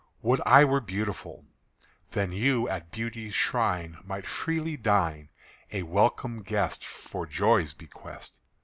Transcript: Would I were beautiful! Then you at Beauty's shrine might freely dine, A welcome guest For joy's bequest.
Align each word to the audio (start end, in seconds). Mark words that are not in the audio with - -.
Would 0.23 0.41
I 0.47 0.65
were 0.65 0.81
beautiful! 0.81 1.45
Then 2.09 2.31
you 2.31 2.67
at 2.67 2.89
Beauty's 2.89 3.35
shrine 3.35 3.99
might 4.03 4.25
freely 4.25 4.75
dine, 4.75 5.29
A 5.71 5.83
welcome 5.83 6.41
guest 6.41 6.83
For 6.83 7.27
joy's 7.27 7.75
bequest. 7.75 8.39